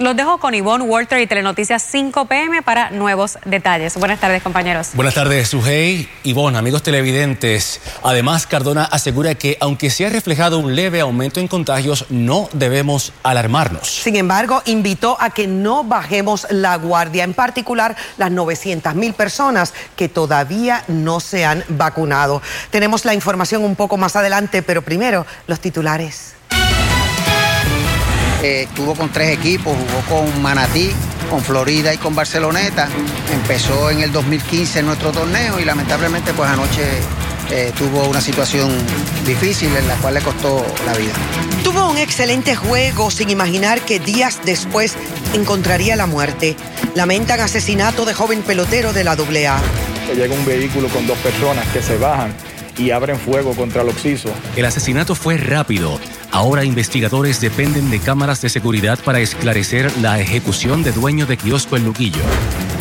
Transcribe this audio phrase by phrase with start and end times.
[0.00, 3.96] Los dejo con Ivonne Walter y Telenoticias 5 PM para nuevos detalles.
[3.96, 4.90] Buenas tardes, compañeros.
[4.94, 6.08] Buenas tardes, Sujei.
[6.22, 7.80] Ivonne, amigos televidentes.
[8.04, 13.12] Además, Cardona asegura que aunque se ha reflejado un leve aumento en contagios, no debemos
[13.24, 13.88] alarmarnos.
[13.88, 19.74] Sin embargo, invitó a que no bajemos la guardia, en particular las 900 mil personas
[19.96, 22.40] que todavía no se han vacunado.
[22.70, 26.37] Tenemos la información un poco más adelante, pero primero los titulares.
[28.42, 30.90] Eh, estuvo con tres equipos, jugó con Manatí,
[31.28, 32.88] con Florida y con Barceloneta.
[33.32, 36.84] Empezó en el 2015 nuestro torneo y lamentablemente pues anoche
[37.50, 38.70] eh, tuvo una situación
[39.26, 41.12] difícil en la cual le costó la vida.
[41.64, 44.94] Tuvo un excelente juego sin imaginar que días después
[45.34, 46.56] encontraría la muerte.
[46.94, 49.60] Lamentan asesinato de joven pelotero de la AA.
[50.14, 52.32] Llega un vehículo con dos personas que se bajan
[52.78, 54.30] y abren fuego contra el Oxiso.
[54.56, 55.98] El asesinato fue rápido.
[56.30, 61.76] Ahora investigadores dependen de cámaras de seguridad para esclarecer la ejecución de dueño de kiosco
[61.76, 62.20] en Luquillo.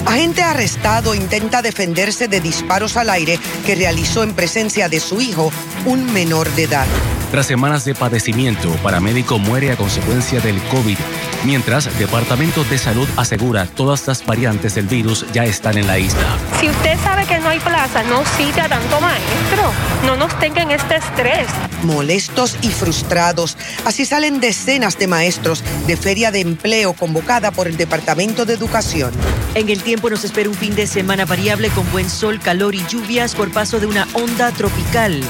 [0.06, 5.52] Agente arrestado intenta defenderse de disparos al aire que realizó en presencia de su hijo,
[5.86, 6.88] un menor de edad.
[7.32, 10.98] Tras semanas de padecimiento, paramédico muere a consecuencia del COVID,
[11.46, 16.38] mientras Departamento de Salud asegura todas las variantes del virus ya están en la isla.
[16.60, 19.72] Si usted sabe que no hay plaza, no cita tanto maestro.
[20.06, 21.48] No nos tengan este estrés.
[21.84, 27.78] Molestos y frustrados, así salen decenas de maestros de feria de empleo convocada por el
[27.78, 29.12] Departamento de Educación.
[29.56, 32.86] En el tiempo nos espera un fin de semana variable con buen sol, calor y
[32.88, 35.22] lluvias por paso de una onda tropical.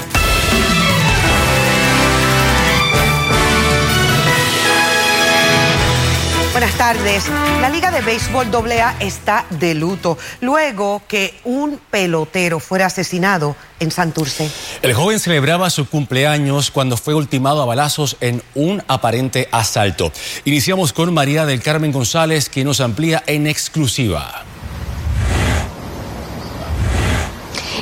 [6.58, 7.30] Buenas tardes.
[7.62, 13.92] La Liga de Béisbol AA está de luto luego que un pelotero fuera asesinado en
[13.92, 14.50] Santurce.
[14.82, 20.12] El joven celebraba su cumpleaños cuando fue ultimado a balazos en un aparente asalto.
[20.46, 24.44] Iniciamos con María del Carmen González, quien nos amplía en exclusiva.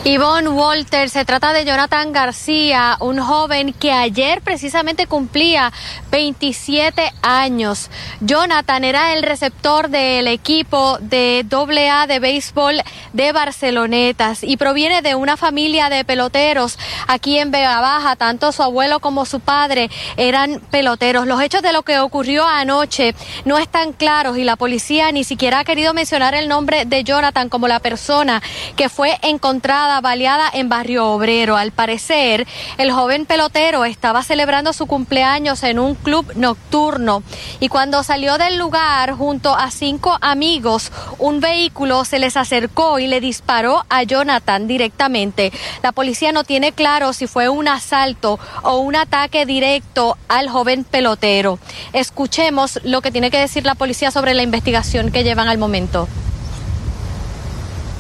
[0.08, 5.74] Yvonne Walter, se trata de Jonathan García, un joven que ayer precisamente cumplía
[6.12, 7.90] 27 años.
[8.22, 12.84] Jonathan era el receptor del equipo de AA de béisbol
[13.14, 16.78] de Barcelonetas y proviene de una familia de peloteros
[17.08, 18.16] aquí en Vega Baja.
[18.16, 21.26] Tanto su abuelo como su padre eran peloteros.
[21.26, 25.62] Los hechos de lo que ocurrió anoche no están claros y la policía ni siquiera
[25.62, 28.44] ha querido mencionar el nombre de Jonathan como la persona
[28.76, 31.58] que fue encontrada baleada en Barrio Obrero.
[31.58, 32.48] Al parecer,
[32.78, 37.24] el joven pelotero estaba celebrando su cumpleaños en un club nocturno
[37.60, 43.08] y cuando salió del lugar junto a cinco amigos, un vehículo se les acercó y
[43.08, 45.52] le disparó a Jonathan directamente.
[45.84, 50.84] La policía no tiene claro si fue un asalto o un ataque directo al joven
[50.84, 51.60] pelotero.
[51.94, 56.08] Escuchemos lo que tiene que decir la policía sobre la investigación que llevan al momento.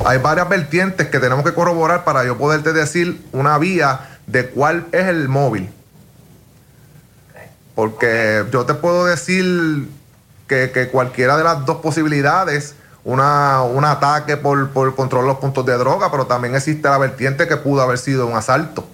[0.05, 4.85] Hay varias vertientes que tenemos que corroborar para yo poderte decir una vía de cuál
[4.91, 5.67] es el móvil.
[7.73, 9.89] Porque yo te puedo decir
[10.47, 15.65] que, cualquiera de las dos posibilidades, una, un ataque por, por control de los puntos
[15.65, 18.87] de droga, pero también existe la vertiente que pudo haber sido un asalto.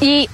[0.00, 0.28] Y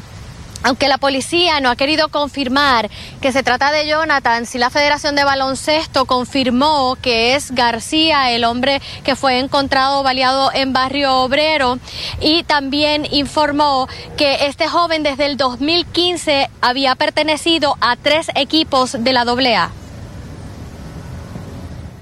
[0.65, 5.15] aunque la policía no ha querido confirmar que se trata de Jonathan, si la Federación
[5.15, 11.79] de Baloncesto confirmó que es García, el hombre que fue encontrado baleado en Barrio Obrero,
[12.19, 19.13] y también informó que este joven desde el 2015 había pertenecido a tres equipos de
[19.13, 19.71] la AA.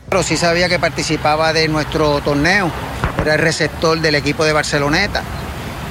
[0.08, 2.70] Pero sí sabía que participaba de nuestro torneo,
[3.20, 5.22] era el receptor del equipo de Barceloneta.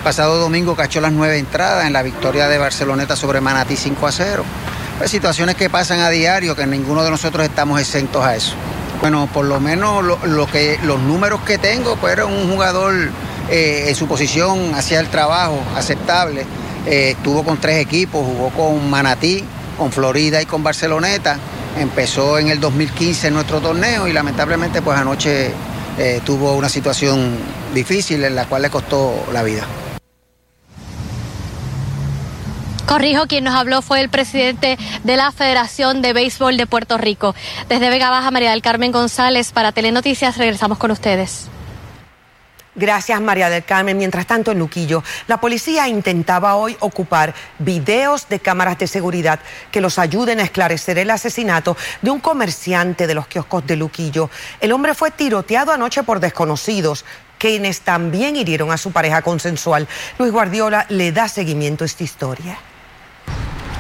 [0.04, 4.12] Pasado domingo cachó las nueve entradas en la victoria de Barceloneta sobre Manatí 5 a
[4.12, 4.44] 0.
[4.98, 8.56] Pues situaciones que pasan a diario, que ninguno de nosotros estamos exentos a eso.
[9.00, 13.12] Bueno, por lo menos lo, que, los números que tengo, pues era un jugador
[13.52, 16.48] eh, en su posición, hacía el trabajo aceptable.
[16.88, 19.44] Eh, estuvo con tres equipos, jugó con Manatí,
[19.78, 21.38] con Florida y con Barceloneta.
[21.78, 25.52] Empezó en el 2015 en nuestro torneo y lamentablemente pues anoche
[26.00, 27.38] eh, tuvo una situación
[27.72, 29.68] difícil en la cual le costó la vida.
[32.88, 37.36] Corrijo, quien nos habló fue el presidente de la Federación de Béisbol de Puerto Rico.
[37.70, 41.50] Desde Vega Baja, María del Carmen González, para Telenoticias, regresamos con ustedes.
[42.74, 43.98] Gracias, María del Carmen.
[43.98, 49.42] Mientras tanto, en Luquillo, la policía intentaba hoy ocupar videos de cámaras de seguridad
[49.72, 54.30] que los ayuden a esclarecer el asesinato de un comerciante de los kioscos de Luquillo.
[54.62, 57.04] El hombre fue tiroteado anoche por desconocidos
[57.38, 59.88] quienes también hirieron a su pareja consensual.
[60.18, 62.58] Luis Guardiola le da seguimiento a esta historia.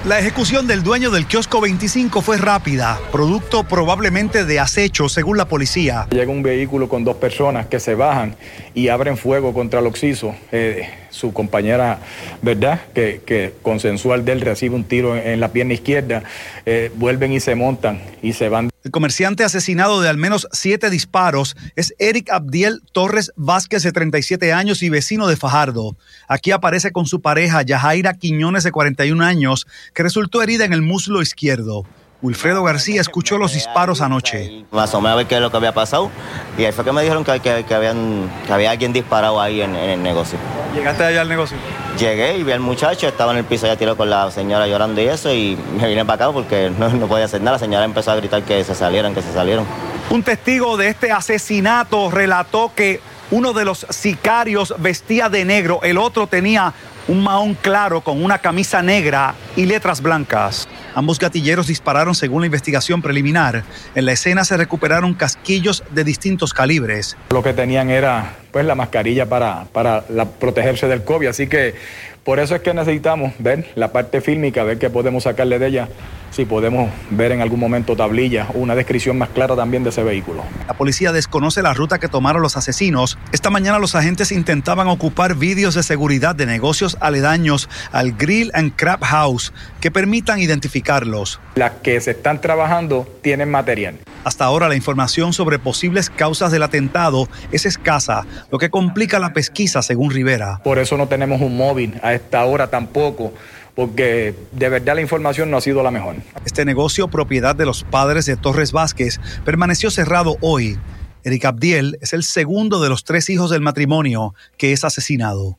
[0.03, 5.45] La ejecución del dueño del kiosco 25 fue rápida, producto probablemente de acecho, según la
[5.45, 6.07] policía.
[6.09, 8.35] Llega un vehículo con dos personas que se bajan
[8.73, 10.33] y abren fuego contra el occiso.
[10.51, 11.99] Eh, su compañera,
[12.41, 12.81] ¿verdad?
[12.95, 16.23] Que, consensual de él recibe un tiro en, la pierna izquierda.
[16.65, 18.70] Eh, vuelven y se montan y se van.
[18.83, 24.53] El comerciante asesinado de al menos siete disparos es Eric Abdiel Torres Vázquez, de 37
[24.53, 25.95] años y vecino de Fajardo.
[26.27, 30.81] Aquí aparece con su pareja Yajaira Quiñones, de 41 años, que resultó herida en el
[30.81, 31.85] muslo izquierdo.
[32.21, 34.63] Wilfredo García escuchó los disparos anoche.
[34.71, 36.11] Me asomé a ver qué es lo que había pasado
[36.55, 39.75] y ahí fue que me dijeron que, que, habían, que había alguien disparado ahí en,
[39.75, 40.37] el negocio.
[40.75, 41.57] ¿Llegaste allá al negocio?
[41.97, 45.01] Llegué y vi al muchacho, estaba en el piso ya tiró con la señora llorando
[45.01, 47.57] y eso y me vine para acá porque no, no podía hacer nada.
[47.57, 49.65] La señora empezó a gritar que se salieran, que se salieron.
[50.11, 52.99] Un testigo de este asesinato relató que
[53.31, 56.73] uno de los sicarios vestía de negro, el otro tenía
[57.07, 60.67] un mahón claro con una camisa negra y letras blancas.
[60.93, 63.63] Ambos gatilleros dispararon según la investigación preliminar.
[63.95, 67.17] En la escena se recuperaron casquillos de distintos calibres.
[67.29, 70.03] Lo que tenían era pues la mascarilla para, para
[70.39, 71.75] protegerse del COVID, así que
[72.23, 75.89] por eso es que necesitamos ver la parte fílmica, ver qué podemos sacarle de ella,
[76.31, 80.43] si podemos ver en algún momento tablilla, una descripción más clara también de ese vehículo.
[80.67, 83.17] La policía desconoce la ruta que tomaron los asesinos.
[83.31, 88.73] Esta mañana los agentes intentaban ocupar vídeos de seguridad de negocios aledaños al Grill and
[88.75, 89.51] Crab House
[89.81, 91.39] que permitan identificarlos.
[91.55, 93.97] Las que se están trabajando tienen material.
[94.23, 99.33] Hasta ahora la información sobre posibles causas del atentado es escasa, lo que complica la
[99.33, 100.61] pesquisa según Rivera.
[100.63, 103.33] Por eso no tenemos un móvil a esta hora tampoco
[103.75, 106.17] porque de verdad la información no ha sido la mejor.
[106.45, 110.77] Este negocio, propiedad de los padres de Torres Vázquez, permaneció cerrado hoy.
[111.23, 115.57] Eric Abdiel es el segundo de los tres hijos del matrimonio que es asesinado.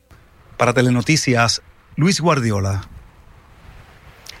[0.57, 1.61] Para Telenoticias,
[1.95, 2.87] Luis Guardiola.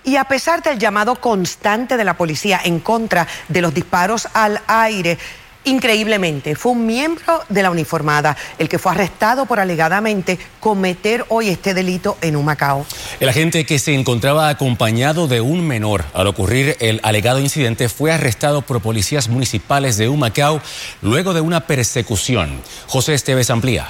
[0.03, 4.61] Y a pesar del llamado constante de la policía en contra de los disparos al
[4.67, 5.17] aire,
[5.65, 11.47] Increíblemente, fue un miembro de la uniformada el que fue arrestado por alegadamente cometer hoy
[11.47, 12.85] este delito en Humacao.
[13.21, 18.11] El agente que se encontraba acompañado de un menor al ocurrir el alegado incidente fue
[18.11, 20.61] arrestado por policías municipales de Humacao
[21.01, 22.61] luego de una persecución.
[22.87, 23.87] José Esteves amplía.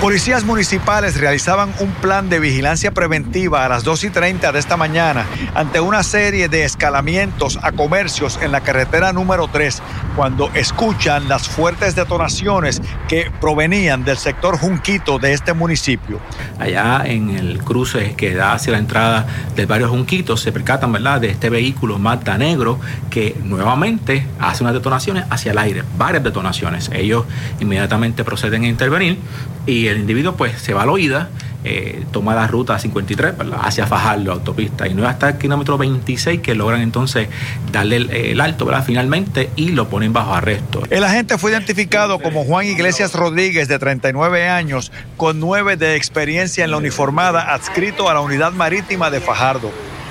[0.00, 4.78] Policías municipales realizaban un plan de vigilancia preventiva a las 2 y 30 de esta
[4.78, 9.82] mañana ante una serie de escalamientos a comercios en la carretera número 3
[10.16, 16.18] cuando escuchan las fuertes detonaciones que provenían del sector Junquito de este municipio.
[16.58, 21.20] Allá en el cruce que da hacia la entrada del barrio Junquito se percatan ¿verdad?
[21.20, 22.80] de este vehículo Mazda negro
[23.10, 26.90] que nuevamente hace unas detonaciones hacia el aire, varias detonaciones.
[26.94, 27.26] Ellos
[27.60, 29.18] inmediatamente proceden a intervenir
[29.66, 31.28] y el individuo pues se va a la oída,
[31.62, 36.40] eh, toma la ruta 53 hacia Fajardo, autopista, y no es hasta el kilómetro 26
[36.40, 37.28] que logran entonces
[37.70, 38.82] darle el, alto ¿verdad?
[38.84, 40.82] finalmente y lo ponen bajo arresto.
[40.88, 46.64] El agente fue identificado como Juan Iglesias Rodríguez, de 39 años, con nueve de experiencia
[46.64, 49.70] en la uniformada, adscrito a la unidad marítima de Fajardo.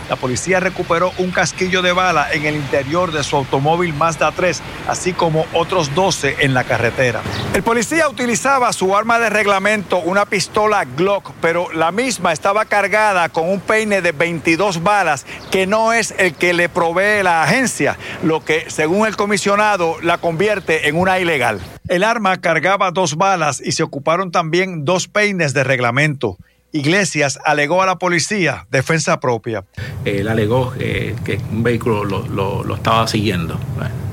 [0.09, 4.61] La policía recuperó un casquillo de bala en el interior de su automóvil Mazda 3,
[4.87, 7.21] así como otros 12 en la carretera.
[7.53, 13.29] El policía utilizaba su arma de reglamento, una pistola Glock, pero la misma estaba cargada
[13.29, 17.97] con un peine de 22 balas, que no es el que le provee la agencia,
[18.23, 21.59] lo que, según el comisionado, la convierte en una ilegal.
[21.87, 26.37] El arma cargaba dos balas y se ocuparon también dos peines de reglamento.
[26.71, 29.65] Iglesias alegó a la policía defensa propia.
[30.05, 33.59] Él alegó eh, que un vehículo lo, estaba siguiendo.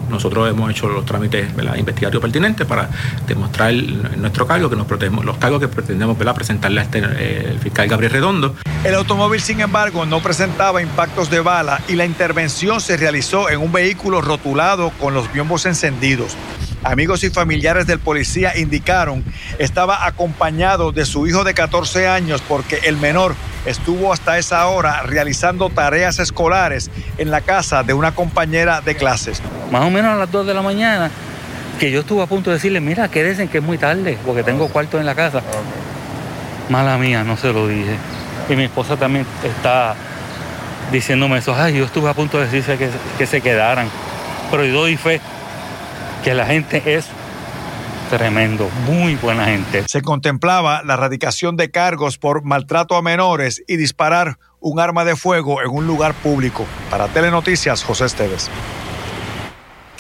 [0.09, 2.89] Nosotros hemos hecho los trámites investigativos pertinentes para
[3.27, 7.89] demostrar nuestro cargo, que nos protegemos, los cargos que pretendemos presentarle a este eh, fiscal
[7.89, 8.55] Gabriel Redondo.
[8.85, 13.61] El automóvil, sin embargo, no presentaba impactos de bala y la intervención se realizó en
[13.61, 16.37] un vehículo rotulado con los biombos encendidos.
[16.87, 19.25] Amigos y familiares del policía indicaron
[19.59, 25.03] estaba acompañado de su hijo de 14 años porque el menor estuvo hasta esa hora
[25.03, 29.43] realizando tareas escolares en la casa de una compañera de clases.
[29.73, 31.11] Más o menos a las 2 de la mañana,
[31.81, 34.69] que yo estuve a punto de decirle, mira, quédense que es muy tarde, porque tengo
[34.69, 35.43] cuarto en la casa.
[36.69, 37.97] Mala mía, no se lo dije.
[38.49, 39.97] Y mi esposa también está
[40.93, 41.53] diciéndome eso.
[41.53, 43.89] Ay, yo estuve a punto de decirse que, que se quedaran.
[44.53, 45.21] Pero yo doy fe
[46.27, 47.07] que la gente es
[48.11, 49.85] tremendo, muy buena gente.
[49.87, 55.15] Se contemplaba la erradicación de cargos por maltrato a menores y disparar un arma de
[55.15, 56.67] fuego en un lugar público.
[56.91, 58.51] Para Telenoticias, José Esteves.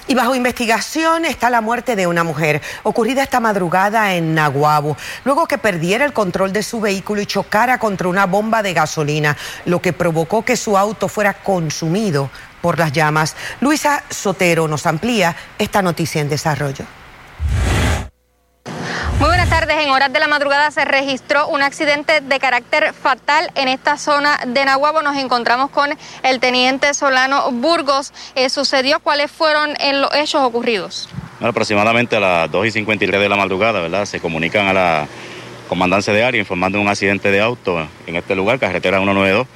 [0.09, 5.47] Y bajo investigación está la muerte de una mujer ocurrida esta madrugada en Naguabo, luego
[5.47, 9.83] que perdiera el control de su vehículo y chocara contra una bomba de gasolina, lo
[9.83, 12.30] que provocó que su auto fuera consumido
[12.66, 13.37] por las llamas.
[13.61, 16.85] Luisa Sotero nos amplía esta noticia en desarrollo.
[19.20, 19.76] Muy buenas tardes.
[19.85, 24.40] En horas de la madrugada se registró un accidente de carácter fatal en esta zona
[24.49, 25.00] de Nahuabo.
[25.02, 25.90] Nos encontramos con
[26.25, 28.12] el teniente Solano Burgos.
[28.35, 28.99] Eh, ¿Sucedió?
[28.99, 31.08] ¿Cuáles fueron los hechos ocurridos?
[31.40, 34.06] aproximadamente a las 2 y 53 de la madrugada, ¿verdad?
[34.06, 35.06] Se comunican a la
[35.68, 39.46] comandancia de área informando de un accidente de auto en este lugar, carretera 192,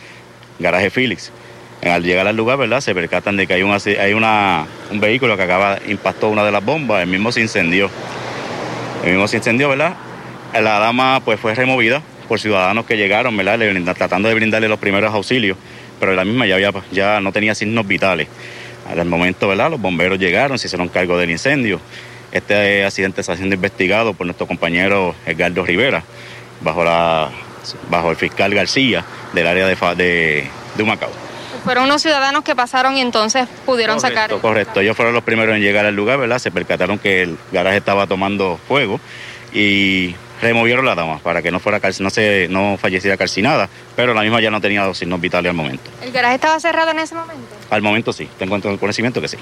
[0.61, 1.33] garaje Félix.
[1.83, 2.81] Al llegar al lugar, ¿verdad?
[2.83, 6.53] Se percatan de que hay, un, hay una, un vehículo que acaba impactó una de
[6.53, 7.91] las bombas, el mismo se incendió.
[9.03, 9.95] El mismo se incendió, ¿verdad?
[10.53, 13.59] La dama pues fue removida por ciudadanos que llegaron, ¿verdad?
[13.95, 15.57] tratando de brindarle los primeros auxilios,
[15.99, 18.29] pero la misma ya, había, ya no tenía signos vitales.
[18.89, 19.71] Al momento, ¿verdad?
[19.71, 21.81] Los bomberos llegaron, se hicieron cargo del incendio.
[22.31, 26.03] Este accidente está siendo investigado por nuestro compañero Edgardo Rivera,
[26.61, 27.31] bajo, la,
[27.89, 30.45] bajo el fiscal García del área de, de,
[30.77, 31.30] de Humacao.
[31.65, 34.31] Fueron unos ciudadanos que pasaron y entonces pudieron sacar.
[34.41, 36.39] Correcto, ellos fueron los primeros en llegar al lugar, ¿verdad?
[36.39, 39.01] Se percataron que el garaje estaba tomando fuego
[39.53, 44.23] y removieron la dama para que no fuera no se no falleciera calcinada, pero la
[44.23, 45.91] misma ya no tenía signos vitales al momento.
[46.03, 47.45] ¿El garaje estaba cerrado en ese momento?
[47.69, 49.37] Al momento sí, tengo el conocimiento que sí.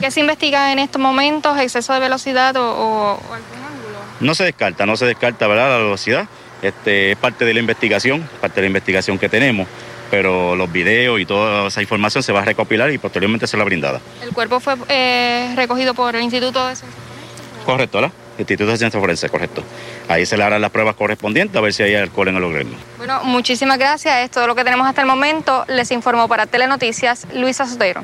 [0.00, 1.58] ¿Qué se investiga en estos momentos?
[1.58, 3.98] ¿Exceso de velocidad o, o algún ángulo?
[4.20, 5.70] No se descarta, no se descarta, ¿verdad?
[5.70, 6.26] La velocidad.
[6.60, 9.68] Este, es parte de la investigación, parte de la investigación que tenemos
[10.10, 14.00] pero los videos y toda esa información se va a recopilar y posteriormente será brindada.
[14.22, 17.64] ¿El cuerpo fue eh, recogido por el Instituto de Ciencias Forenses?
[17.66, 18.10] Correcto, ¿la?
[18.38, 19.62] Instituto de Ciencias Forenses, correcto.
[20.08, 22.78] Ahí se le harán las pruebas correspondientes a ver si hay alcohol en el organismo.
[22.96, 24.24] Bueno, muchísimas gracias.
[24.24, 25.64] Es todo lo que tenemos hasta el momento.
[25.68, 28.02] Les informó para Telenoticias Luisa Sotero.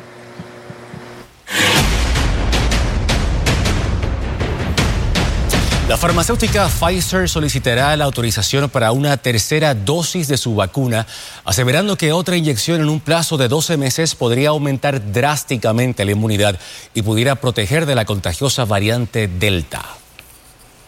[5.87, 11.07] La farmacéutica Pfizer solicitará la autorización para una tercera dosis de su vacuna,
[11.45, 16.59] aseverando que otra inyección en un plazo de 12 meses podría aumentar drásticamente la inmunidad
[16.95, 19.83] y pudiera proteger de la contagiosa variante Delta.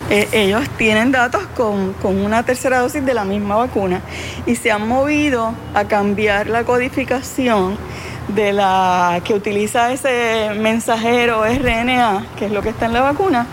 [0.09, 4.01] Eh, ellos tienen datos con, con, una tercera dosis de la misma vacuna
[4.47, 7.77] y se han movido a cambiar la codificación
[8.29, 13.47] de la que utiliza ese mensajero RNA, que es lo que está en la vacuna,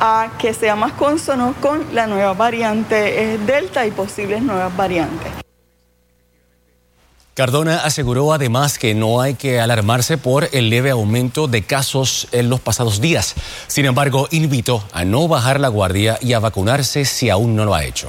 [0.00, 5.32] a que sea más consono con la nueva variante Delta y posibles nuevas variantes.
[7.34, 12.48] Cardona aseguró además que no hay que alarmarse por el leve aumento de casos en
[12.48, 13.34] los pasados días.
[13.66, 17.74] Sin embargo, invitó a no bajar la guardia y a vacunarse si aún no lo
[17.74, 18.08] ha hecho.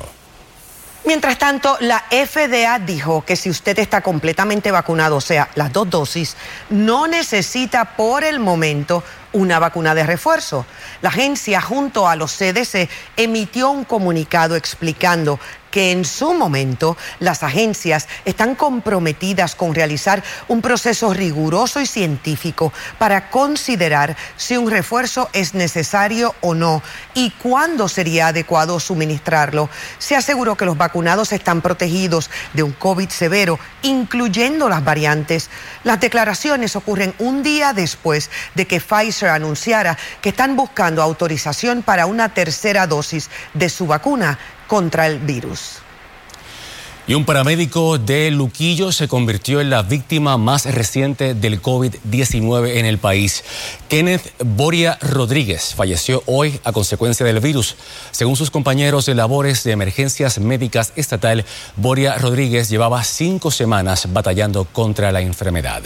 [1.05, 5.87] Mientras tanto, la FDA dijo que si usted está completamente vacunado, o sea, las dos
[5.89, 6.35] dosis,
[6.69, 9.03] no necesita por el momento
[9.35, 10.65] una vacuna de refuerzo.
[11.01, 15.39] La agencia junto a los CDC emitió un comunicado explicando
[15.75, 22.71] que en su momento las agencias están comprometidas con realizar un proceso riguroso y científico
[22.97, 26.81] para considerar si un refuerzo es necesario o no
[27.13, 29.69] y cuándo sería adecuado suministrarlo.
[29.97, 35.49] Se aseguró que los vacunados están protegidos de un COVID severo, incluyendo las variantes.
[35.83, 42.05] Las declaraciones ocurren un día después de que Pfizer anunciara que están buscando autorización para
[42.05, 45.79] una tercera dosis de su vacuna contra el virus.
[47.07, 52.85] Y un paramédico de Luquillo se convirtió en la víctima más reciente del COVID-19 en
[52.87, 53.43] el país.
[53.89, 57.75] Kenneth Boria Rodríguez falleció hoy a consecuencia del virus.
[58.09, 61.45] Según sus compañeros de labores de emergencias médicas estatal,
[61.75, 65.83] Boria Rodríguez llevaba cinco semanas batallando contra la enfermedad.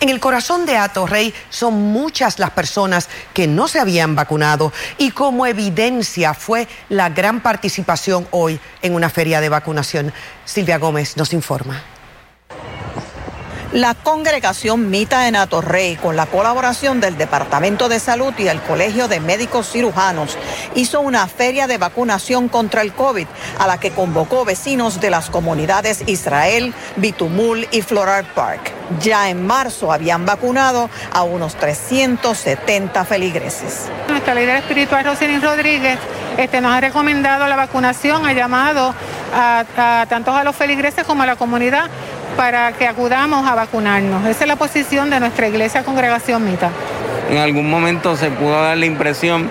[0.00, 0.78] En el corazón de
[1.08, 7.08] Rey son muchas las personas que no se habían vacunado y como evidencia fue la
[7.08, 10.12] gran participación hoy en una feria de vacunación.
[10.44, 11.82] Silvia Gómez nos informa.
[13.72, 19.08] La congregación Mita en Atorrey, con la colaboración del Departamento de Salud y el Colegio
[19.08, 20.38] de Médicos Cirujanos,
[20.74, 23.26] hizo una feria de vacunación contra el COVID
[23.58, 28.72] a la que convocó vecinos de las comunidades Israel, Bitumul y Floral Park.
[29.00, 33.90] Ya en marzo habían vacunado a unos 370 feligreses.
[34.08, 35.98] Nuestra líder espiritual, Roselyn Rodríguez,
[36.38, 38.94] este, nos ha recomendado la vacunación, ha llamado
[39.34, 41.90] a, tanto a los feligreses como a la comunidad
[42.38, 44.24] para que acudamos a vacunarnos.
[44.24, 46.70] Esa es la posición de nuestra iglesia Congregación Mita.
[47.28, 49.50] En algún momento se pudo dar la impresión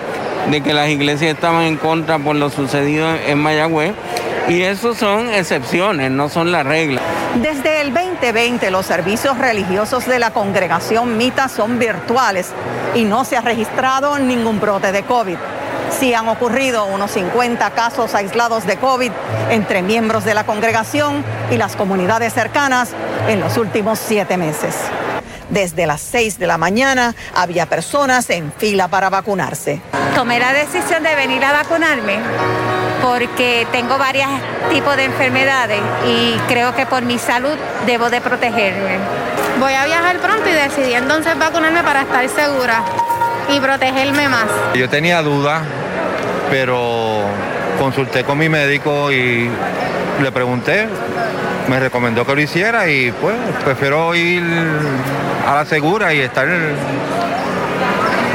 [0.50, 3.92] de que las iglesias estaban en contra por lo sucedido en Mayagüez
[4.48, 7.02] Y eso son excepciones, no son la regla.
[7.42, 12.54] Desde el 2020 los servicios religiosos de la congregación Mita son virtuales
[12.94, 15.36] y no se ha registrado ningún brote de COVID.
[15.90, 19.10] Sí han ocurrido unos 50 casos aislados de COVID
[19.50, 22.90] entre miembros de la congregación y las comunidades cercanas
[23.28, 24.74] en los últimos siete meses.
[25.50, 29.80] Desde las 6 de la mañana había personas en fila para vacunarse.
[30.14, 32.18] Tomé la decisión de venir a vacunarme
[33.02, 34.28] porque tengo varios
[34.70, 38.98] tipos de enfermedades y creo que por mi salud debo de protegerme.
[39.58, 42.82] Voy a viajar pronto y decidí entonces vacunarme para estar segura
[43.48, 44.46] y protegerme más.
[44.74, 45.62] Yo tenía dudas,
[46.50, 47.20] pero
[47.78, 49.48] consulté con mi médico y
[50.22, 50.86] le pregunté,
[51.68, 54.42] me recomendó que lo hiciera y pues prefiero ir
[55.46, 56.48] a la segura y estar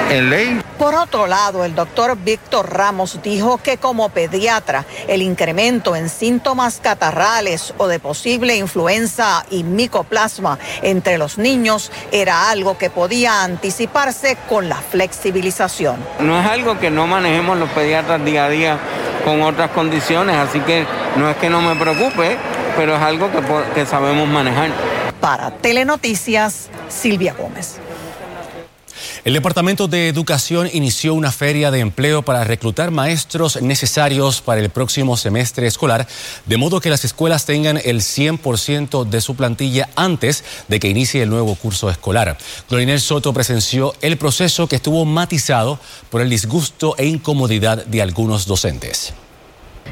[0.10, 0.62] en ley.
[0.77, 6.79] Por otro lado, el doctor Víctor Ramos dijo que como pediatra el incremento en síntomas
[6.81, 14.38] catarrales o de posible influenza y micoplasma entre los niños era algo que podía anticiparse
[14.50, 15.98] con la flexibilización.
[16.19, 18.79] No es algo que no manejemos los pediatras día a día
[19.24, 22.38] con otras condiciones, así que no es que no me preocupe,
[22.75, 23.41] pero es algo que,
[23.74, 24.72] que sabemos manejar.
[25.22, 27.79] Para Telenoticias, Silvia Gómez.
[29.25, 34.69] El Departamento de Educación inició una feria de empleo para reclutar maestros necesarios para el
[34.69, 36.05] próximo semestre escolar,
[36.45, 41.23] de modo que las escuelas tengan el 100% de su plantilla antes de que inicie
[41.23, 42.37] el nuevo curso escolar.
[42.69, 48.45] Glorinel Soto presenció el proceso que estuvo matizado por el disgusto e incomodidad de algunos
[48.45, 49.13] docentes.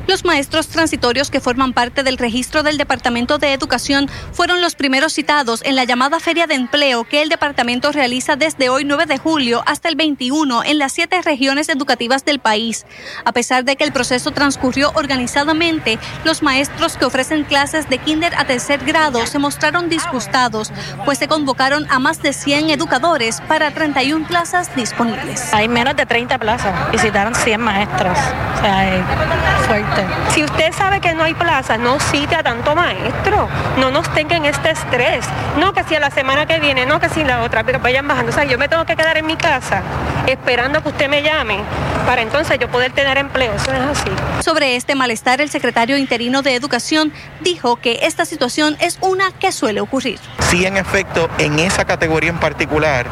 [0.07, 5.13] Los maestros transitorios que forman parte del registro del Departamento de Educación fueron los primeros
[5.13, 9.17] citados en la llamada Feria de Empleo que el departamento realiza desde hoy 9 de
[9.17, 12.85] julio hasta el 21 en las siete regiones educativas del país.
[13.25, 18.33] A pesar de que el proceso transcurrió organizadamente, los maestros que ofrecen clases de kinder
[18.35, 20.71] a tercer grado se mostraron disgustados,
[21.05, 25.53] pues se convocaron a más de 100 educadores para 31 plazas disponibles.
[25.53, 28.17] Hay menos de 30 plazas y citaron 100 maestras.
[28.57, 30.05] O sea, fuerte.
[30.33, 33.47] Si usted sabe que no hay plaza, no cite a tanto maestro.
[33.77, 35.25] No nos tengan este estrés.
[35.59, 38.07] No que si a la semana que viene, no que si la otra, pero vayan
[38.07, 38.31] bajando.
[38.31, 39.81] O sea, yo me tengo que quedar en mi casa
[40.27, 41.59] esperando que usted me llame
[42.05, 43.53] para entonces yo poder tener empleo.
[43.53, 44.09] Eso es así.
[44.43, 49.51] Sobre este malestar, el secretario interino de Educación dijo que esta situación es una que
[49.51, 50.19] suele ocurrir.
[50.49, 53.05] Sí, en efecto, en esa categoría en particular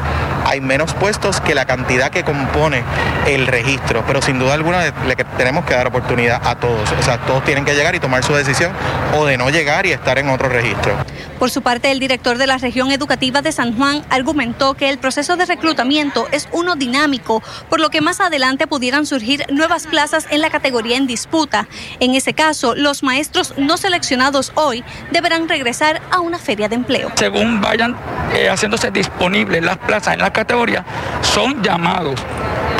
[0.44, 2.82] hay menos puestos que la cantidad que compone
[3.26, 6.90] el registro, pero sin duda alguna le tenemos que dar oportunidad a todos.
[6.92, 8.72] O sea, todos tienen que llegar y tomar su decisión
[9.16, 10.94] o de no llegar y estar en otro registro.
[11.38, 14.98] Por su parte, el director de la región educativa de San Juan argumentó que el
[14.98, 20.26] proceso de reclutamiento es uno dinámico, por lo que más adelante pudieran surgir nuevas plazas
[20.30, 21.66] en la categoría en disputa.
[21.98, 27.10] En ese caso, los maestros no seleccionados hoy deberán regresar a una feria de empleo.
[27.14, 27.96] Según vayan
[28.34, 30.84] eh, haciéndose disponibles las plazas en la categoría,
[31.22, 32.20] son llamados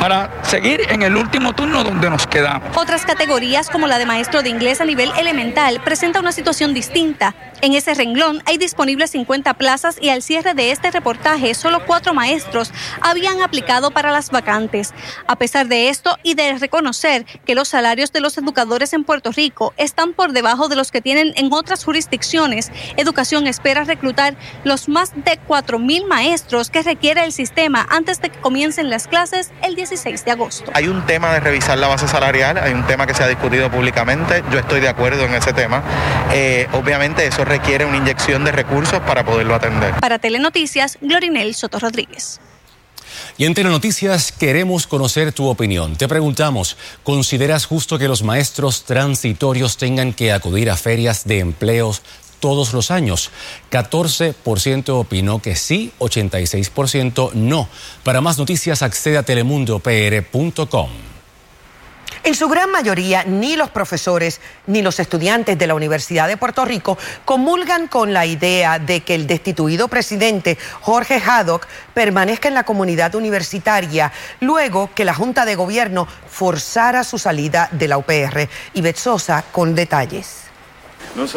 [0.01, 2.75] para seguir en el último turno donde nos quedamos.
[2.75, 7.35] Otras categorías como la de maestro de inglés a nivel elemental presenta una situación distinta.
[7.61, 12.13] En ese renglón hay disponibles 50 plazas y al cierre de este reportaje solo cuatro
[12.15, 12.71] maestros
[13.01, 14.93] habían aplicado para las vacantes.
[15.27, 19.31] A pesar de esto y de reconocer que los salarios de los educadores en Puerto
[19.31, 24.89] Rico están por debajo de los que tienen en otras jurisdicciones, Educación espera reclutar los
[24.89, 29.75] más de 4.000 maestros que requiere el sistema antes de que comiencen las clases el
[29.75, 30.71] 16 de agosto.
[30.73, 33.69] Hay un tema de revisar la base salarial, hay un tema que se ha discutido
[33.69, 35.83] públicamente, yo estoy de acuerdo en ese tema.
[36.33, 39.93] Eh, obviamente eso requiere una inyección de recursos para poderlo atender.
[39.99, 42.39] Para Telenoticias, Glorinel Soto Rodríguez.
[43.37, 45.97] Y en Telenoticias queremos conocer tu opinión.
[45.97, 52.01] Te preguntamos, ¿consideras justo que los maestros transitorios tengan que acudir a ferias de empleos
[52.39, 53.29] todos los años.
[53.69, 57.69] 14% opinó que sí, 86% no.
[58.03, 61.10] Para más noticias accede a telemundopr.com.
[62.23, 66.63] En su gran mayoría, ni los profesores ni los estudiantes de la Universidad de Puerto
[66.65, 72.63] Rico comulgan con la idea de que el destituido presidente Jorge Haddock permanezca en la
[72.63, 78.47] comunidad universitaria luego que la Junta de Gobierno forzara su salida de la UPR.
[78.75, 80.40] Y Sosa con detalles.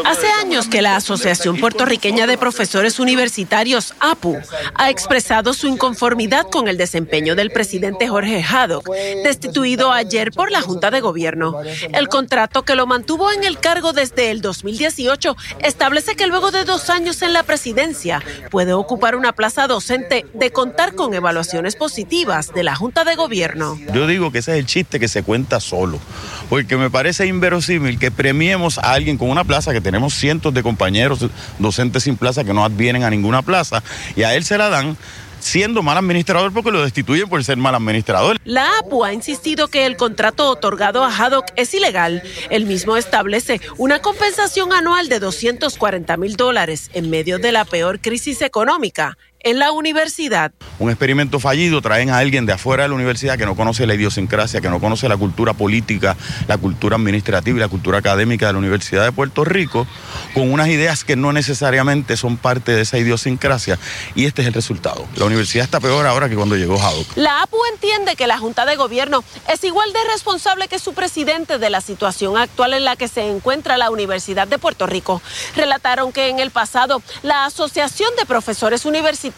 [0.05, 4.39] Hace años que la Asociación Puertorriqueña de Profesores Universitarios, APU,
[4.77, 8.89] ha expresado su inconformidad con el desempeño del presidente Jorge Haddock,
[9.25, 11.57] destituido ayer por la Junta de Gobierno.
[11.93, 16.65] El contrato que lo mantuvo en el cargo desde el 2018 establece que luego de
[16.65, 22.53] dos años en la presidencia puede ocupar una plaza docente de contar con evaluaciones positivas
[22.55, 23.77] de la Junta de Gobierno.
[23.93, 25.99] Yo digo que ese es el chiste que se cuenta solo,
[26.49, 30.63] porque me parece inverosímil que premiemos a alguien con una plaza que tenemos cientos de
[30.63, 31.27] compañeros
[31.59, 33.83] docentes sin plaza que no advienen a ninguna plaza
[34.17, 34.97] y a él se la dan
[35.39, 38.39] siendo mal administrador porque lo destituyen por ser mal administrador.
[38.45, 42.23] La APU ha insistido que el contrato otorgado a Haddock es ilegal.
[42.51, 48.01] El mismo establece una compensación anual de 240 mil dólares en medio de la peor
[48.01, 50.53] crisis económica en la universidad.
[50.79, 53.95] Un experimento fallido, traen a alguien de afuera de la universidad que no conoce la
[53.95, 56.17] idiosincrasia, que no conoce la cultura política,
[56.49, 59.87] la cultura administrativa y la cultura académica de la Universidad de Puerto Rico,
[60.33, 63.79] con unas ideas que no necesariamente son parte de esa idiosincrasia.
[64.15, 65.07] Y este es el resultado.
[65.17, 67.17] La universidad está peor ahora que cuando llegó Haddock.
[67.17, 71.59] La APU entiende que la Junta de Gobierno es igual de responsable que su presidente
[71.59, 75.21] de la situación actual en la que se encuentra la Universidad de Puerto Rico.
[75.55, 79.34] Relataron que en el pasado la Asociación de Profesores Universitarios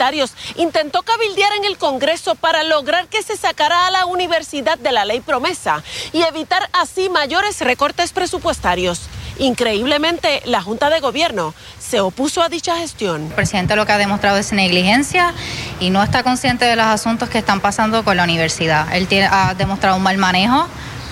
[0.56, 5.04] intentó cabildear en el Congreso para lograr que se sacara a la universidad de la
[5.04, 5.82] ley promesa
[6.12, 9.08] y evitar así mayores recortes presupuestarios.
[9.38, 13.26] Increíblemente, la Junta de Gobierno se opuso a dicha gestión.
[13.26, 15.34] El presidente lo que ha demostrado es negligencia
[15.78, 18.94] y no está consciente de los asuntos que están pasando con la universidad.
[18.94, 20.66] Él ha demostrado un mal manejo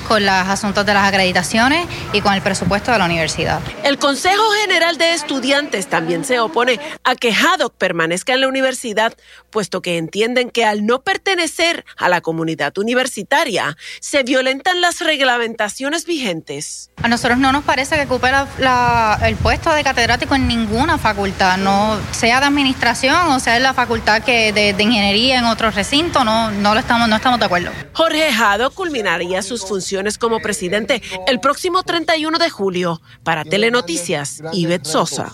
[0.04, 3.60] con los asuntos de las acreditaciones y con el presupuesto de la universidad.
[3.82, 9.14] El Consejo General de Estudiantes también se opone a que Haddock permanezca en la universidad,
[9.50, 16.06] puesto que entienden que al no pertenecer a la comunidad universitaria, se violentan las reglamentaciones
[16.06, 16.90] vigentes.
[17.02, 18.28] A nosotros no nos parece que ocupe
[19.22, 23.74] el puesto de catedrático en ninguna facultad, no sea de administración o sea en la
[23.74, 27.70] facultad que de, ingeniería en otro recinto, no, no, lo estamos, no estamos de acuerdo.
[27.94, 33.00] Jorge Haddock culminaría sus funciones como presidente el próximo 31 de julio.
[33.22, 35.33] Para Telenoticias, Ivette Sosa.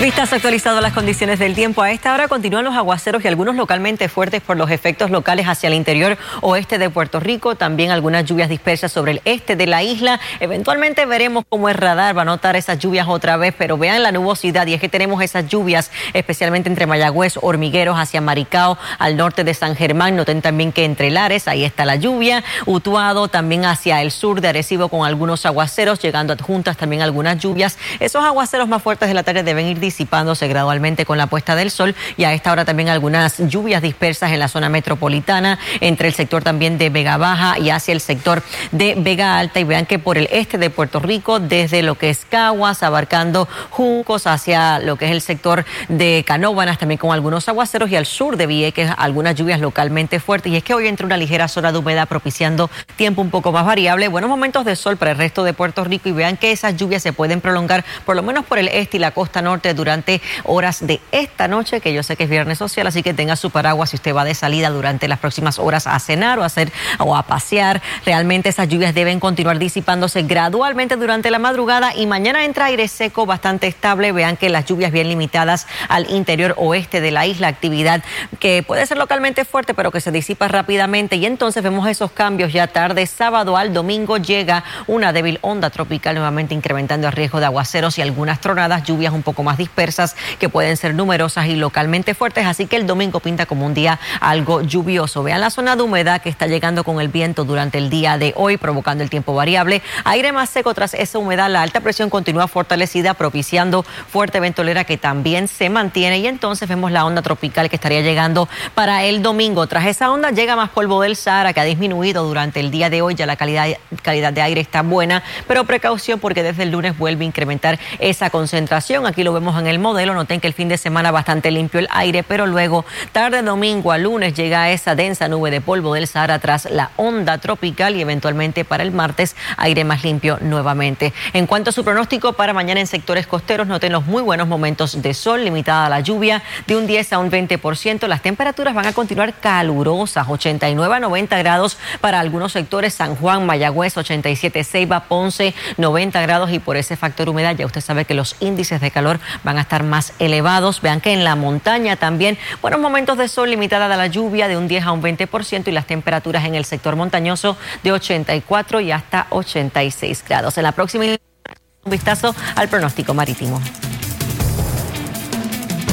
[0.00, 1.80] Vistas actualizado las condiciones del tiempo.
[1.80, 5.68] A esta hora continúan los aguaceros y algunos localmente fuertes por los efectos locales hacia
[5.68, 7.54] el interior oeste de Puerto Rico.
[7.54, 10.20] También algunas lluvias dispersas sobre el este de la isla.
[10.38, 14.12] Eventualmente veremos cómo el radar va a notar esas lluvias otra vez, pero vean la
[14.12, 19.44] nubosidad y es que tenemos esas lluvias especialmente entre Mayagüez, Hormigueros, hacia Maricao, al norte
[19.44, 20.14] de San Germán.
[20.14, 22.44] Noten también que entre Lares, ahí está la lluvia.
[22.66, 27.78] Utuado también hacia el sur de Arecibo con algunos aguaceros, llegando adjuntas también algunas lluvias.
[27.98, 31.70] Esos aguaceros más fuertes de la tarde deben ir disipándose gradualmente con la puesta del
[31.70, 36.14] sol y a esta hora también algunas lluvias dispersas en la zona metropolitana, entre el
[36.14, 39.60] sector también de Vega Baja y hacia el sector de Vega Alta.
[39.60, 43.48] Y vean que por el este de Puerto Rico, desde lo que es Caguas, abarcando
[43.70, 48.06] Juncos hacia lo que es el sector de Canóbanas, también con algunos aguaceros y al
[48.06, 50.52] sur de Vieques, algunas lluvias localmente fuertes.
[50.52, 53.64] Y es que hoy entra una ligera zona de humedad propiciando tiempo un poco más
[53.64, 56.76] variable, buenos momentos de sol para el resto de Puerto Rico y vean que esas
[56.76, 60.20] lluvias se pueden prolongar por lo menos por el este y la costa norte durante
[60.44, 63.50] horas de esta noche, que yo sé que es viernes social, así que tenga su
[63.50, 66.72] paraguas si usted va de salida durante las próximas horas a cenar o a hacer
[66.98, 67.80] o a pasear.
[68.04, 73.26] Realmente esas lluvias deben continuar disipándose gradualmente durante la madrugada y mañana entra aire seco
[73.26, 74.12] bastante estable.
[74.12, 78.02] Vean que las lluvias bien limitadas al interior oeste de la isla, actividad
[78.40, 82.52] que puede ser localmente fuerte, pero que se disipa rápidamente y entonces vemos esos cambios
[82.52, 87.46] ya tarde, sábado al domingo llega una débil onda tropical nuevamente incrementando el riesgo de
[87.46, 92.14] aguaceros y algunas tronadas, lluvias un poco más dispersas que pueden ser numerosas y localmente
[92.14, 95.24] fuertes, así que el domingo pinta como un día algo lluvioso.
[95.24, 98.32] Vean la zona de humedad que está llegando con el viento durante el día de
[98.36, 99.82] hoy, provocando el tiempo variable.
[100.04, 104.98] Aire más seco tras esa humedad, la alta presión continúa fortalecida, propiciando fuerte ventolera que
[104.98, 109.66] también se mantiene y entonces vemos la onda tropical que estaría llegando para el domingo.
[109.66, 113.02] Tras esa onda llega más polvo del Sahara que ha disminuido durante el día de
[113.02, 113.66] hoy, ya la calidad,
[114.02, 118.30] calidad de aire está buena, pero precaución porque desde el lunes vuelve a incrementar esa
[118.30, 119.06] concentración.
[119.06, 121.88] Aquí lo vemos en el modelo, noten que el fin de semana bastante limpio el
[121.90, 126.38] aire, pero luego tarde domingo a lunes llega esa densa nube de polvo del Sahara
[126.38, 131.12] tras la onda tropical y eventualmente para el martes aire más limpio nuevamente.
[131.32, 135.00] En cuanto a su pronóstico para mañana en sectores costeros, noten los muy buenos momentos
[135.02, 138.06] de sol, limitada la lluvia de un 10 a un 20%.
[138.06, 143.46] Las temperaturas van a continuar calurosas, 89 a 90 grados para algunos sectores, San Juan,
[143.46, 148.14] Mayagüez, 87, Ceiba, Ponce, 90 grados y por ese factor humedad ya usted sabe que
[148.14, 150.82] los índices de calor van a estar más elevados.
[150.82, 154.56] Vean que en la montaña también buenos momentos de sol limitada de la lluvia de
[154.56, 158.90] un 10 a un 20% y las temperaturas en el sector montañoso de 84 y
[158.90, 160.58] hasta 86 grados.
[160.58, 163.60] En la próxima un vistazo al pronóstico marítimo.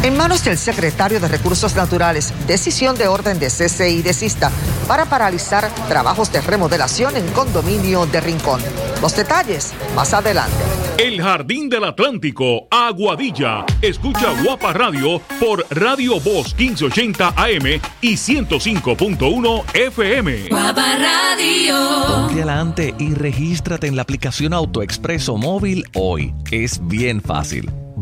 [0.03, 4.51] En manos del secretario de Recursos Naturales, decisión de orden de CCI de Sista
[4.85, 8.59] para paralizar trabajos de remodelación en condominio de Rincón.
[9.01, 10.57] Los detalles más adelante.
[10.97, 13.65] El Jardín del Atlántico, Aguadilla.
[13.81, 20.49] Escucha Guapa Radio por Radio Voz 1580 AM y 105.1 FM.
[20.49, 21.75] Guapa Radio.
[22.07, 26.33] Ponte adelante y regístrate en la aplicación AutoExpreso móvil hoy.
[26.51, 27.82] Es bien fácil.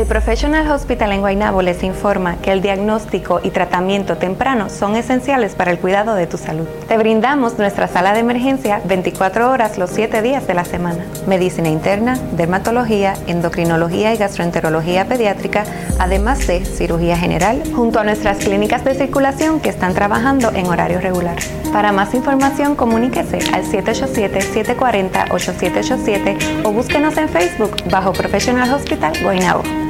[0.00, 5.54] El Professional Hospital en Guaynabo les informa que el diagnóstico y tratamiento temprano son esenciales
[5.54, 6.66] para el cuidado de tu salud.
[6.88, 11.04] Te brindamos nuestra sala de emergencia 24 horas los 7 días de la semana.
[11.26, 15.64] Medicina interna, dermatología, endocrinología y gastroenterología pediátrica,
[15.98, 21.02] además de cirugía general, junto a nuestras clínicas de circulación que están trabajando en horario
[21.02, 21.36] regular.
[21.74, 29.89] Para más información, comuníquese al 787-740-8787 o búsquenos en Facebook bajo Professional Hospital Guaynabo.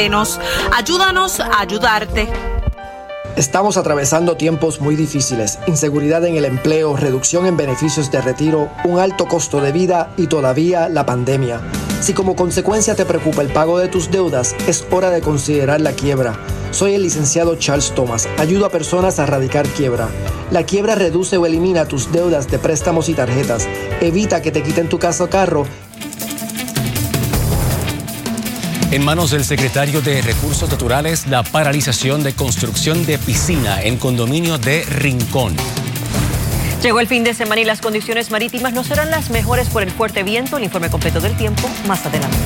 [0.00, 2.26] Ayúdanos a ayudarte.
[3.36, 8.98] Estamos atravesando tiempos muy difíciles, inseguridad en el empleo, reducción en beneficios de retiro, un
[8.98, 11.60] alto costo de vida y todavía la pandemia.
[12.00, 15.92] Si como consecuencia te preocupa el pago de tus deudas, es hora de considerar la
[15.92, 16.32] quiebra.
[16.70, 18.26] Soy el licenciado Charles Thomas.
[18.38, 20.08] Ayudo a personas a erradicar quiebra.
[20.50, 23.68] La quiebra reduce o elimina tus deudas de préstamos y tarjetas.
[24.00, 25.66] Evita que te quiten tu casa o carro
[28.90, 34.58] en manos del secretario de Recursos Naturales, la paralización de construcción de piscina en condominio
[34.58, 35.54] de Rincón.
[36.82, 39.90] Llegó el fin de semana y las condiciones marítimas no serán las mejores por el
[39.90, 40.56] fuerte viento.
[40.56, 42.38] El informe completo del tiempo más adelante.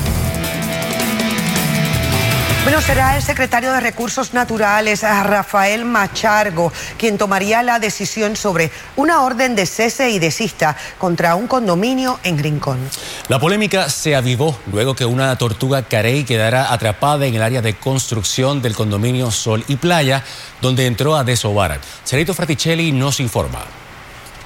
[2.65, 9.21] Bueno, será el secretario de Recursos Naturales, Rafael Machargo, quien tomaría la decisión sobre una
[9.21, 12.79] orden de cese y desista contra un condominio en Rincón.
[13.27, 17.75] La polémica se avivó luego que una tortuga carey quedara atrapada en el área de
[17.75, 20.23] construcción del condominio Sol y Playa,
[20.59, 21.79] donde entró a desovar.
[22.03, 23.84] Cerito Fraticelli nos informa.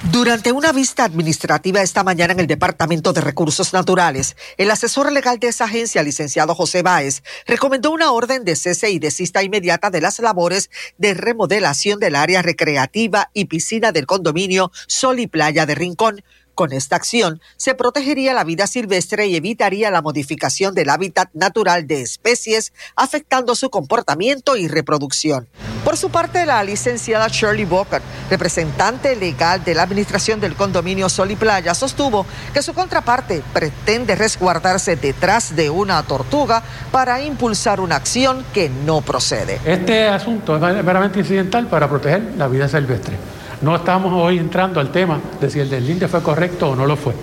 [0.04, 5.40] Durante una vista administrativa esta mañana en el Departamento de Recursos Naturales, el asesor legal
[5.40, 10.00] de esa agencia, licenciado José Báez, recomendó una orden de cese y desista inmediata de
[10.00, 15.76] las labores de remodelación del área recreativa y piscina del condominio Sol y Playa de
[15.76, 16.24] Rincón,
[16.60, 21.88] con esta acción se protegería la vida silvestre y evitaría la modificación del hábitat natural
[21.88, 25.48] de especies, afectando su comportamiento y reproducción.
[25.86, 31.32] Por su parte, la licenciada Shirley Booker, representante legal de la Administración del Condominio Sol
[31.32, 37.96] y Playa, sostuvo que su contraparte pretende resguardarse detrás de una tortuga para impulsar una
[37.96, 39.62] acción que no procede.
[39.64, 43.39] Este asunto es meramente incidental para proteger la vida silvestre.
[43.62, 46.96] No estamos hoy entrando al tema de si el deslinde fue correcto o no lo
[46.96, 47.14] fue.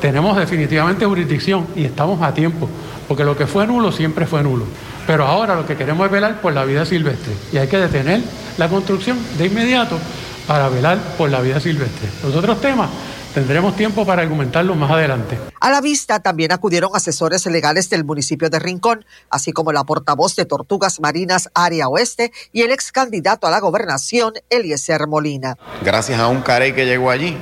[0.00, 2.68] Tenemos definitivamente jurisdicción y estamos a tiempo,
[3.08, 4.64] porque lo que fue nulo siempre fue nulo.
[5.06, 8.20] Pero ahora lo que queremos es velar por la vida silvestre y hay que detener
[8.58, 9.98] la construcción de inmediato
[10.46, 12.08] para velar por la vida silvestre.
[12.22, 12.88] Los otros temas
[13.34, 15.38] Tendremos tiempo para argumentarlo más adelante.
[15.58, 20.36] A la vista también acudieron asesores legales del municipio de Rincón, así como la portavoz
[20.36, 25.56] de Tortugas Marinas Área Oeste y el ex candidato a la gobernación, Eliezer Molina.
[25.82, 27.38] Gracias a un carey que llegó allí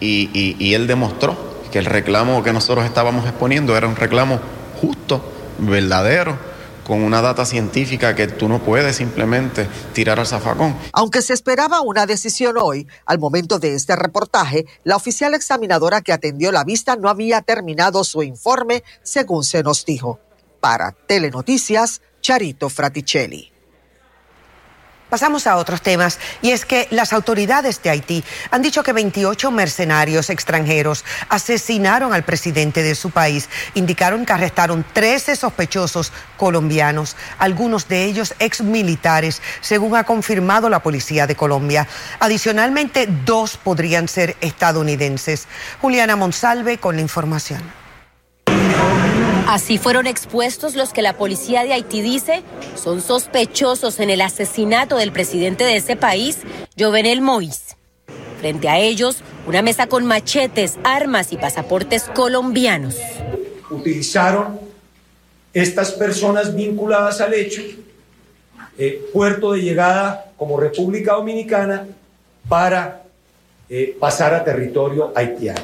[0.00, 1.36] y, y él demostró
[1.70, 4.40] que el reclamo que nosotros estábamos exponiendo era un reclamo
[4.80, 5.22] justo,
[5.58, 6.51] verdadero
[6.86, 10.76] con una data científica que tú no puedes simplemente tirar al zafacón.
[10.92, 16.12] Aunque se esperaba una decisión hoy, al momento de este reportaje, la oficial examinadora que
[16.12, 20.18] atendió la vista no había terminado su informe, según se nos dijo.
[20.60, 23.51] Para Telenoticias, Charito Fraticelli.
[25.12, 29.50] Pasamos a otros temas y es que las autoridades de Haití han dicho que 28
[29.50, 33.50] mercenarios extranjeros asesinaron al presidente de su país.
[33.74, 41.26] Indicaron que arrestaron 13 sospechosos colombianos, algunos de ellos exmilitares, según ha confirmado la policía
[41.26, 41.86] de Colombia.
[42.18, 45.46] Adicionalmente, dos podrían ser estadounidenses.
[45.82, 47.81] Juliana Monsalve con la información.
[49.52, 52.42] Así fueron expuestos los que la policía de Haití dice
[52.74, 56.38] son sospechosos en el asesinato del presidente de ese país,
[56.78, 57.76] Jovenel Moïse.
[58.40, 62.96] Frente a ellos, una mesa con machetes, armas y pasaportes colombianos.
[63.68, 64.58] Utilizaron
[65.52, 67.60] estas personas vinculadas al hecho,
[68.78, 71.88] eh, puerto de llegada como República Dominicana,
[72.48, 73.02] para
[73.68, 75.60] eh, pasar a territorio haitiano.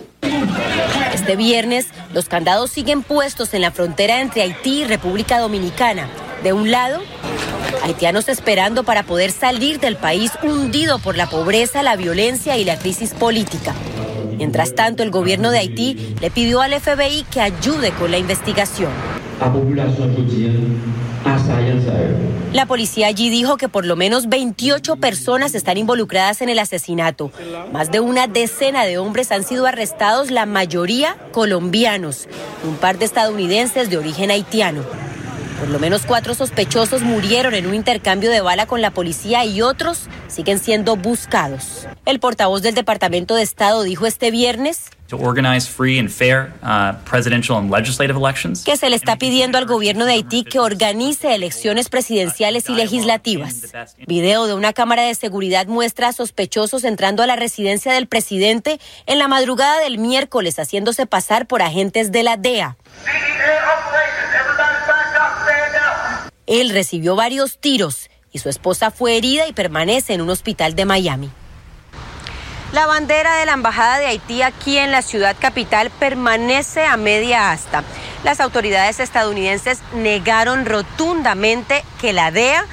[1.14, 6.08] Este viernes, los candados siguen puestos en la frontera entre Haití y República Dominicana.
[6.42, 7.00] De un lado,
[7.82, 12.78] haitianos esperando para poder salir del país hundido por la pobreza, la violencia y la
[12.78, 13.74] crisis política.
[14.36, 18.90] Mientras tanto, el gobierno de Haití le pidió al FBI que ayude con la investigación.
[22.52, 27.30] La policía allí dijo que por lo menos 28 personas están involucradas en el asesinato.
[27.72, 32.26] Más de una decena de hombres han sido arrestados, la mayoría colombianos,
[32.64, 34.82] un par de estadounidenses de origen haitiano.
[35.58, 39.60] Por lo menos cuatro sospechosos murieron en un intercambio de bala con la policía y
[39.60, 41.88] otros siguen siendo buscados.
[42.06, 44.90] El portavoz del Departamento de Estado dijo este viernes
[48.64, 53.62] que se le está pidiendo al gobierno de Haití que organice elecciones presidenciales y legislativas.
[54.06, 58.78] Video de una cámara de seguridad muestra a sospechosos entrando a la residencia del presidente
[59.06, 62.76] en la madrugada del miércoles haciéndose pasar por agentes de la DEA.
[66.48, 70.86] Él recibió varios tiros y su esposa fue herida y permanece en un hospital de
[70.86, 71.30] Miami.
[72.72, 77.52] La bandera de la Embajada de Haití aquí en la ciudad capital permanece a media
[77.52, 77.84] asta.
[78.24, 82.66] Las autoridades estadounidenses negaron rotundamente que la DEA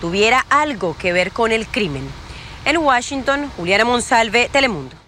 [0.00, 2.08] tuviera algo que ver con el crimen.
[2.64, 5.01] En Washington, Juliana Monsalve, Telemundo.